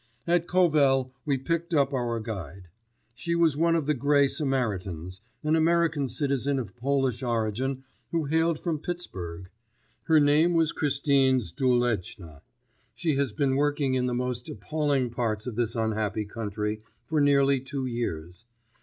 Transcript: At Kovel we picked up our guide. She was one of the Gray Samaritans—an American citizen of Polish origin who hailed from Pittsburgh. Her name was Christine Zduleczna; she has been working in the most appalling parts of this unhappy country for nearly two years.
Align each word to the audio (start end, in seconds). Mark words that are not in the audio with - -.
At 0.25 0.47
Kovel 0.47 1.11
we 1.25 1.37
picked 1.37 1.75
up 1.75 1.93
our 1.93 2.19
guide. 2.19 2.69
She 3.13 3.35
was 3.35 3.55
one 3.55 3.75
of 3.75 3.85
the 3.85 3.93
Gray 3.93 4.27
Samaritans—an 4.27 5.55
American 5.55 6.07
citizen 6.09 6.57
of 6.57 6.75
Polish 6.75 7.21
origin 7.21 7.83
who 8.09 8.25
hailed 8.25 8.57
from 8.59 8.79
Pittsburgh. 8.79 9.51
Her 10.05 10.19
name 10.19 10.55
was 10.55 10.71
Christine 10.71 11.41
Zduleczna; 11.41 12.41
she 12.95 13.13
has 13.17 13.31
been 13.31 13.55
working 13.55 13.93
in 13.93 14.07
the 14.07 14.15
most 14.15 14.49
appalling 14.49 15.11
parts 15.11 15.45
of 15.45 15.55
this 15.55 15.75
unhappy 15.75 16.25
country 16.25 16.81
for 17.05 17.21
nearly 17.21 17.59
two 17.59 17.85
years. 17.85 18.45